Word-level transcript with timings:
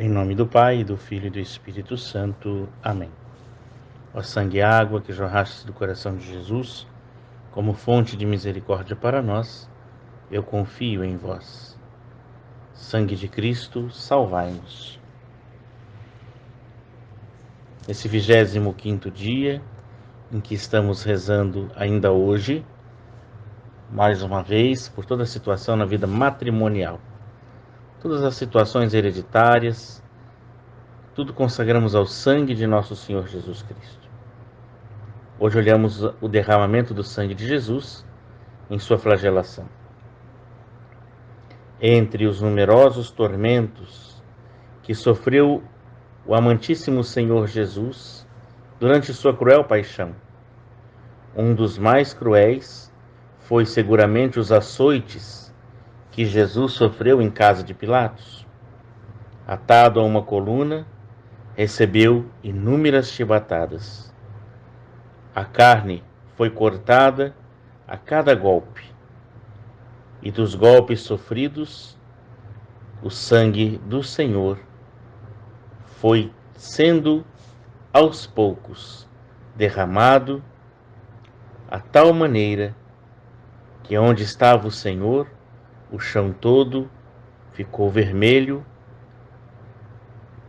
Em 0.00 0.08
nome 0.08 0.36
do 0.36 0.46
Pai, 0.46 0.84
do 0.84 0.96
Filho 0.96 1.26
e 1.26 1.30
do 1.30 1.40
Espírito 1.40 1.96
Santo. 1.96 2.68
Amém. 2.80 3.10
Ó 4.14 4.22
sangue 4.22 4.58
e 4.58 4.62
água 4.62 5.00
que 5.00 5.12
jorraste 5.12 5.66
do 5.66 5.72
coração 5.72 6.16
de 6.16 6.24
Jesus, 6.24 6.86
como 7.50 7.74
fonte 7.74 8.16
de 8.16 8.24
misericórdia 8.24 8.94
para 8.94 9.20
nós, 9.20 9.68
eu 10.30 10.40
confio 10.40 11.02
em 11.02 11.16
vós. 11.16 11.76
Sangue 12.74 13.16
de 13.16 13.26
Cristo, 13.26 13.90
salvai-nos. 13.90 15.00
Nesse 17.88 18.06
vigésimo 18.06 18.74
quinto 18.74 19.10
dia, 19.10 19.60
em 20.30 20.38
que 20.38 20.54
estamos 20.54 21.02
rezando 21.02 21.72
ainda 21.74 22.12
hoje, 22.12 22.64
mais 23.90 24.22
uma 24.22 24.44
vez, 24.44 24.88
por 24.88 25.04
toda 25.04 25.24
a 25.24 25.26
situação 25.26 25.74
na 25.74 25.84
vida 25.84 26.06
matrimonial 26.06 27.00
todas 28.00 28.22
as 28.22 28.36
situações 28.36 28.94
hereditárias, 28.94 30.02
tudo 31.14 31.32
consagramos 31.32 31.94
ao 31.94 32.06
sangue 32.06 32.54
de 32.54 32.66
nosso 32.66 32.94
Senhor 32.94 33.26
Jesus 33.26 33.62
Cristo. 33.62 34.08
Hoje 35.38 35.58
olhamos 35.58 36.02
o 36.20 36.28
derramamento 36.28 36.94
do 36.94 37.02
sangue 37.02 37.34
de 37.34 37.46
Jesus 37.46 38.04
em 38.70 38.78
sua 38.78 38.98
flagelação. 38.98 39.68
Entre 41.80 42.26
os 42.26 42.40
numerosos 42.40 43.10
tormentos 43.10 44.22
que 44.82 44.94
sofreu 44.94 45.62
o 46.26 46.34
amantíssimo 46.34 47.02
Senhor 47.02 47.46
Jesus 47.46 48.26
durante 48.78 49.12
sua 49.12 49.36
cruel 49.36 49.64
paixão, 49.64 50.14
um 51.36 51.54
dos 51.54 51.78
mais 51.78 52.14
cruéis 52.14 52.92
foi 53.40 53.64
seguramente 53.64 54.38
os 54.38 54.52
açoites 54.52 55.47
que 56.10 56.24
Jesus 56.24 56.72
sofreu 56.72 57.20
em 57.22 57.30
casa 57.30 57.62
de 57.62 57.74
Pilatos. 57.74 58.46
Atado 59.46 60.00
a 60.00 60.04
uma 60.04 60.22
coluna, 60.22 60.86
recebeu 61.56 62.26
inúmeras 62.42 63.10
chibatadas. 63.10 64.14
A 65.34 65.44
carne 65.44 66.04
foi 66.36 66.50
cortada 66.50 67.34
a 67.86 67.96
cada 67.96 68.34
golpe, 68.34 68.84
e 70.22 70.30
dos 70.30 70.54
golpes 70.54 71.00
sofridos, 71.00 71.96
o 73.02 73.10
sangue 73.10 73.78
do 73.86 74.02
Senhor 74.02 74.58
foi 76.00 76.32
sendo 76.54 77.24
aos 77.92 78.26
poucos 78.26 79.08
derramado 79.56 80.42
a 81.70 81.80
tal 81.80 82.12
maneira 82.12 82.74
que 83.82 83.96
onde 83.96 84.22
estava 84.22 84.66
o 84.66 84.70
Senhor, 84.70 85.28
o 85.90 85.98
chão 85.98 86.32
todo 86.32 86.90
ficou 87.52 87.90
vermelho 87.90 88.64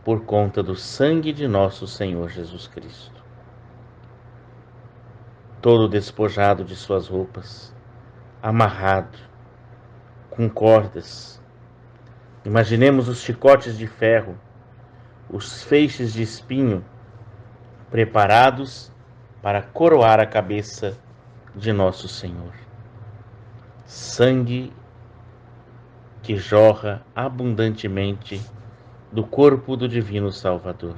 por 0.04 0.24
conta 0.24 0.62
do 0.62 0.76
sangue 0.76 1.32
de 1.32 1.46
nosso 1.48 1.86
Senhor 1.86 2.28
Jesus 2.28 2.66
Cristo. 2.66 3.22
Todo 5.60 5.88
despojado 5.88 6.64
de 6.64 6.74
suas 6.74 7.08
roupas, 7.08 7.74
amarrado, 8.42 9.18
com 10.30 10.48
cordas. 10.48 11.42
Imaginemos 12.44 13.08
os 13.08 13.20
chicotes 13.20 13.76
de 13.76 13.86
ferro, 13.86 14.38
os 15.28 15.62
feixes 15.62 16.12
de 16.12 16.22
espinho, 16.22 16.84
preparados 17.90 18.90
para 19.42 19.62
coroar 19.62 20.20
a 20.20 20.26
cabeça 20.26 20.96
de 21.54 21.72
nosso 21.72 22.08
Senhor. 22.08 22.54
Sangue 23.84 24.72
que 26.22 26.36
jorra 26.36 27.02
abundantemente 27.14 28.40
do 29.10 29.24
corpo 29.24 29.76
do 29.76 29.88
Divino 29.88 30.30
Salvador. 30.30 30.96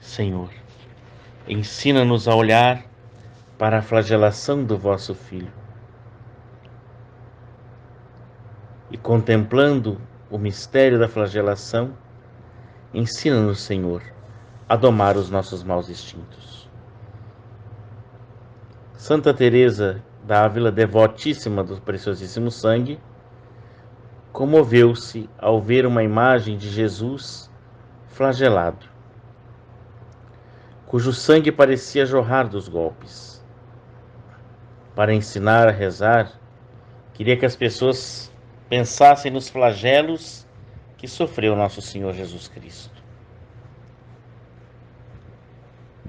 Senhor, 0.00 0.50
ensina-nos 1.46 2.28
a 2.28 2.34
olhar 2.34 2.84
para 3.58 3.78
a 3.78 3.82
flagelação 3.82 4.64
do 4.64 4.76
vosso 4.76 5.14
Filho 5.14 5.52
e, 8.90 8.96
contemplando 8.96 10.00
o 10.30 10.38
mistério 10.38 10.98
da 10.98 11.08
flagelação, 11.08 11.92
ensina-nos, 12.92 13.60
Senhor, 13.60 14.02
a 14.68 14.76
domar 14.76 15.16
os 15.16 15.30
nossos 15.30 15.62
maus 15.62 15.88
instintos. 15.88 16.68
Santa 18.94 19.34
Teresa 19.34 20.02
da 20.24 20.46
devotíssima 20.48 21.64
do 21.64 21.80
preciosíssimo 21.80 22.50
sangue, 22.50 22.98
comoveu-se 24.32 25.28
ao 25.38 25.60
ver 25.60 25.84
uma 25.84 26.02
imagem 26.02 26.56
de 26.56 26.70
Jesus 26.70 27.50
flagelado, 28.06 28.86
cujo 30.86 31.12
sangue 31.12 31.50
parecia 31.50 32.06
jorrar 32.06 32.48
dos 32.48 32.68
golpes. 32.68 33.42
Para 34.94 35.14
ensinar 35.14 35.68
a 35.68 35.72
rezar, 35.72 36.30
queria 37.14 37.36
que 37.36 37.46
as 37.46 37.56
pessoas 37.56 38.30
pensassem 38.68 39.32
nos 39.32 39.48
flagelos 39.48 40.46
que 40.98 41.08
sofreu 41.08 41.56
nosso 41.56 41.80
Senhor 41.80 42.12
Jesus 42.12 42.46
Cristo. 42.46 43.02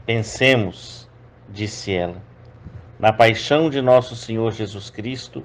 Pensemos, 0.06 1.10
disse 1.50 1.94
ela 1.94 2.33
na 3.04 3.12
paixão 3.12 3.70
de 3.70 3.82
nosso 3.82 4.16
Senhor 4.16 4.54
Jesus 4.54 4.90
Cristo, 4.90 5.44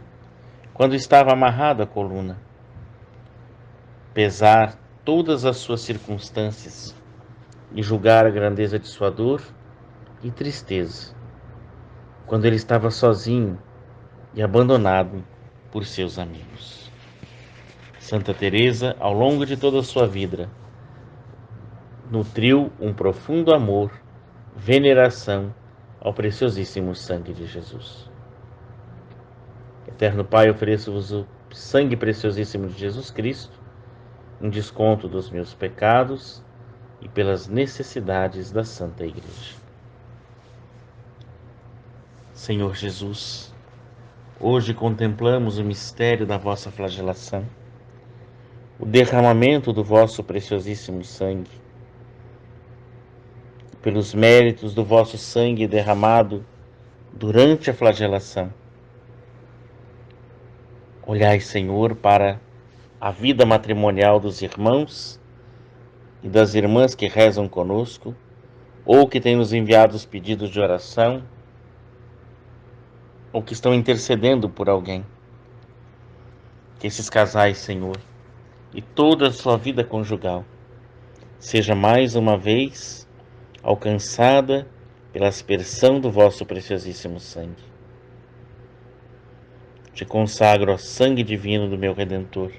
quando 0.72 0.94
estava 0.94 1.32
amarrado 1.32 1.82
à 1.82 1.86
coluna. 1.88 2.38
Pesar 4.14 4.78
todas 5.04 5.44
as 5.44 5.56
suas 5.56 5.80
circunstâncias 5.80 6.94
e 7.74 7.82
julgar 7.82 8.24
a 8.24 8.30
grandeza 8.30 8.78
de 8.78 8.86
sua 8.86 9.10
dor 9.10 9.42
e 10.22 10.30
tristeza, 10.30 11.12
quando 12.28 12.44
ele 12.44 12.54
estava 12.54 12.92
sozinho 12.92 13.58
e 14.34 14.40
abandonado 14.40 15.24
por 15.72 15.84
seus 15.84 16.16
amigos. 16.16 16.92
Santa 17.98 18.32
Teresa, 18.32 18.94
ao 19.00 19.12
longo 19.12 19.44
de 19.44 19.56
toda 19.56 19.80
a 19.80 19.82
sua 19.82 20.06
vida, 20.06 20.48
nutriu 22.08 22.70
um 22.78 22.94
profundo 22.94 23.52
amor, 23.52 23.90
veneração 24.54 25.52
ao 26.00 26.12
preciosíssimo 26.12 26.94
sangue 26.94 27.32
de 27.32 27.46
Jesus. 27.46 28.08
Eterno 29.86 30.24
Pai, 30.24 30.50
ofereço-vos 30.50 31.12
o 31.12 31.26
sangue 31.50 31.96
preciosíssimo 31.96 32.68
de 32.68 32.78
Jesus 32.78 33.10
Cristo, 33.10 33.58
em 34.40 34.48
desconto 34.48 35.08
dos 35.08 35.30
meus 35.30 35.54
pecados 35.54 36.42
e 37.00 37.08
pelas 37.08 37.48
necessidades 37.48 38.52
da 38.52 38.62
Santa 38.62 39.04
Igreja. 39.04 39.56
Senhor 42.32 42.76
Jesus, 42.76 43.52
hoje 44.38 44.72
contemplamos 44.72 45.58
o 45.58 45.64
mistério 45.64 46.24
da 46.24 46.36
vossa 46.36 46.70
flagelação, 46.70 47.44
o 48.78 48.86
derramamento 48.86 49.72
do 49.72 49.82
vosso 49.82 50.22
preciosíssimo 50.22 51.02
sangue 51.02 51.67
pelos 53.82 54.14
méritos 54.14 54.74
do 54.74 54.84
vosso 54.84 55.16
sangue 55.16 55.66
derramado 55.66 56.44
durante 57.12 57.70
a 57.70 57.74
flagelação. 57.74 58.52
Olhai, 61.06 61.40
Senhor, 61.40 61.96
para 61.96 62.40
a 63.00 63.10
vida 63.10 63.46
matrimonial 63.46 64.20
dos 64.20 64.42
irmãos 64.42 65.18
e 66.22 66.28
das 66.28 66.54
irmãs 66.54 66.94
que 66.94 67.06
rezam 67.06 67.48
conosco, 67.48 68.14
ou 68.84 69.08
que 69.08 69.20
têm 69.20 69.36
nos 69.36 69.52
enviado 69.52 69.94
os 69.94 70.04
pedidos 70.04 70.50
de 70.50 70.60
oração, 70.60 71.22
ou 73.32 73.42
que 73.42 73.52
estão 73.52 73.72
intercedendo 73.74 74.48
por 74.48 74.68
alguém. 74.68 75.04
Que 76.78 76.86
esses 76.86 77.08
casais, 77.08 77.58
Senhor, 77.58 77.96
e 78.74 78.82
toda 78.82 79.28
a 79.28 79.32
sua 79.32 79.56
vida 79.56 79.82
conjugal, 79.82 80.44
seja 81.38 81.74
mais 81.74 82.14
uma 82.14 82.36
vez 82.36 83.07
alcançada 83.62 84.66
pela 85.12 85.28
aspersão 85.28 86.00
do 86.00 86.10
vosso 86.10 86.46
preciosíssimo 86.46 87.18
sangue. 87.18 87.66
Te 89.92 90.04
consagro 90.04 90.70
ao 90.70 90.78
sangue 90.78 91.24
divino 91.24 91.68
do 91.68 91.76
meu 91.76 91.92
Redentor, 91.92 92.52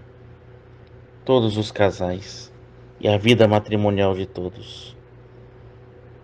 todos 1.24 1.57
os 1.57 1.72
casais 1.72 2.51
e 3.00 3.07
a 3.07 3.18
vida 3.18 3.48
matrimonial 3.48 4.13
de 4.13 4.25
todos, 4.25 4.96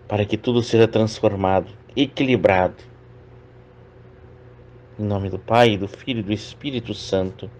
para 0.06 0.26
que 0.26 0.36
tudo 0.36 0.62
seja 0.62 0.86
transformado, 0.86 1.72
equilibrado. 1.96 2.84
Em 4.98 5.04
nome 5.04 5.30
do 5.30 5.38
Pai, 5.38 5.78
do 5.78 5.88
Filho 5.88 6.20
e 6.20 6.22
do 6.22 6.32
Espírito 6.32 6.92
Santo, 6.92 7.50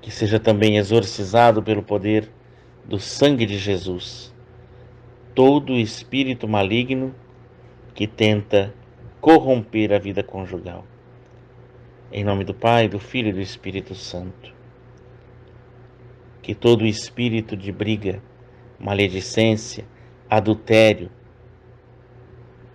que 0.00 0.10
seja 0.10 0.38
também 0.38 0.76
exorcizado 0.76 1.62
pelo 1.62 1.82
poder 1.82 2.30
do 2.84 3.00
sangue 3.00 3.44
de 3.44 3.58
Jesus 3.58 4.35
todo 5.36 5.74
espírito 5.74 6.48
maligno 6.48 7.14
que 7.94 8.06
tenta 8.06 8.74
corromper 9.20 9.92
a 9.92 9.98
vida 9.98 10.22
conjugal. 10.22 10.86
Em 12.10 12.24
nome 12.24 12.42
do 12.42 12.54
Pai, 12.54 12.88
do 12.88 12.98
Filho 12.98 13.28
e 13.28 13.32
do 13.34 13.40
Espírito 13.40 13.94
Santo. 13.94 14.56
que 16.40 16.54
todo 16.54 16.86
espírito 16.86 17.56
de 17.56 17.72
briga, 17.72 18.22
maledicência, 18.78 19.84
adultério, 20.30 21.10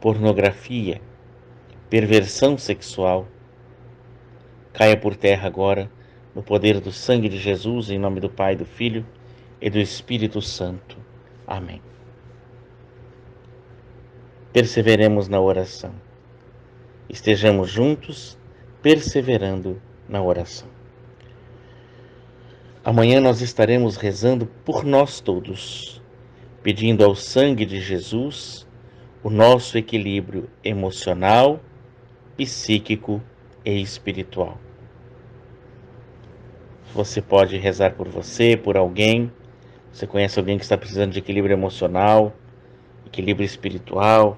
pornografia, 0.02 1.02
perversão 1.90 2.58
sexual, 2.58 3.30
caia 4.74 4.98
por 4.98 5.16
terra 5.16 5.48
agora, 5.48 5.90
no 6.36 6.44
poder 6.44 6.82
do 6.82 6.92
sangue 6.92 7.30
de 7.30 7.38
Jesus, 7.38 7.90
em 7.90 7.98
nome 7.98 8.20
do 8.20 8.30
Pai, 8.30 8.58
do 8.58 8.66
Filho 8.66 9.06
e 9.62 9.70
do 9.70 9.80
Espírito 9.80 10.42
Santo. 10.42 10.98
Amém. 11.48 11.82
Perseveremos 14.54 15.30
na 15.30 15.40
oração. 15.40 15.94
Estejamos 17.08 17.70
juntos, 17.70 18.38
perseverando 18.82 19.82
na 20.10 20.22
oração. 20.22 20.68
Amanhã 22.84 23.22
nós 23.22 23.40
estaremos 23.40 23.96
rezando 23.96 24.46
por 24.66 24.84
nós 24.84 25.22
todos, 25.22 26.02
pedindo 26.62 27.06
ao 27.06 27.16
sangue 27.16 27.66
de 27.66 27.80
Jesus 27.80 28.68
o 29.24 29.30
nosso 29.30 29.78
equilíbrio 29.78 30.50
emocional, 30.62 31.62
psíquico 32.36 33.22
e 33.64 33.82
espiritual. 33.82 34.58
Você 36.94 37.22
pode 37.22 37.58
rezar 37.58 37.94
por 37.94 38.10
você, 38.10 38.58
por 38.58 38.76
alguém. 38.76 39.32
Você 39.94 40.06
conhece 40.06 40.38
alguém 40.38 40.58
que 40.58 40.64
está 40.64 40.78
precisando 40.78 41.14
de 41.14 41.20
equilíbrio 41.20 41.54
emocional, 41.54 42.34
equilíbrio 43.12 43.46
espiritual. 43.46 44.38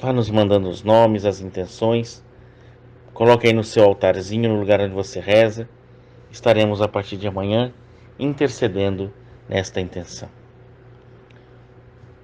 Vá 0.00 0.12
nos 0.12 0.30
mandando 0.30 0.68
os 0.68 0.82
nomes, 0.82 1.24
as 1.24 1.40
intenções. 1.40 2.24
Coloque 3.12 3.46
aí 3.46 3.52
no 3.52 3.64
seu 3.64 3.84
altarzinho, 3.84 4.48
no 4.48 4.60
lugar 4.60 4.80
onde 4.80 4.94
você 4.94 5.20
reza. 5.20 5.68
Estaremos 6.30 6.80
a 6.80 6.88
partir 6.88 7.16
de 7.16 7.26
amanhã 7.26 7.72
intercedendo 8.18 9.12
nesta 9.48 9.80
intenção. 9.80 10.28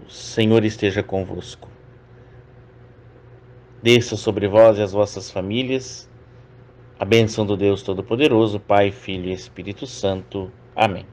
O 0.06 0.10
Senhor 0.10 0.64
esteja 0.64 1.02
convosco 1.02 1.68
desça 3.82 4.16
sobre 4.16 4.48
vós 4.48 4.78
e 4.78 4.82
as 4.82 4.92
vossas 4.92 5.30
famílias 5.30 6.08
a 6.98 7.04
bênção 7.04 7.44
do 7.44 7.56
Deus 7.56 7.82
Todo-Poderoso, 7.82 8.58
Pai, 8.60 8.90
Filho 8.90 9.28
e 9.28 9.32
Espírito 9.32 9.86
Santo. 9.86 10.50
Amém. 10.74 11.04